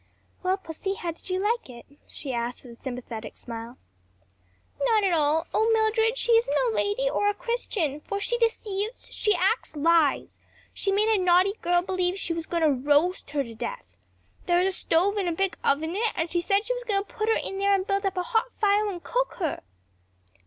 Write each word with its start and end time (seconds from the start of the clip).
"Well, 0.41 0.57
pussy, 0.57 0.95
how 0.95 1.11
did 1.11 1.29
you 1.29 1.39
like 1.39 1.69
it?" 1.69 1.85
she 2.07 2.33
asked 2.33 2.63
with 2.63 2.79
a 2.79 2.81
sympathetic 2.81 3.37
smile. 3.37 3.77
"Not 4.81 5.03
at 5.03 5.13
all. 5.13 5.45
O 5.53 5.69
Mildred, 5.71 6.17
she 6.17 6.31
isn't 6.31 6.71
a 6.71 6.73
lady 6.75 7.07
or 7.07 7.29
a 7.29 7.35
Christian; 7.35 7.99
for 7.99 8.19
she 8.19 8.39
deceives; 8.39 9.13
she 9.13 9.35
acts 9.35 9.75
lies; 9.75 10.39
she 10.73 10.91
made 10.91 11.07
a 11.09 11.21
naughty 11.23 11.53
girl 11.61 11.83
believe 11.83 12.17
she 12.17 12.33
was 12.33 12.47
going 12.47 12.63
to 12.63 12.89
roast 12.89 13.29
her 13.29 13.43
to 13.43 13.53
death. 13.53 13.95
There's 14.47 14.73
a 14.73 14.75
stove 14.75 15.17
and 15.17 15.29
a 15.29 15.33
big 15.33 15.55
oven 15.63 15.91
in 15.91 15.97
it; 15.97 16.13
and 16.15 16.31
she 16.31 16.41
said 16.41 16.65
she 16.65 16.73
was 16.73 16.83
going 16.83 17.03
to 17.05 17.13
put 17.13 17.29
her 17.29 17.35
in 17.35 17.59
there 17.59 17.75
and 17.75 17.85
build 17.85 18.03
up 18.03 18.17
a 18.17 18.23
hot 18.23 18.51
fire 18.53 18.89
and 18.89 19.03
cook 19.03 19.35
her." 19.35 19.61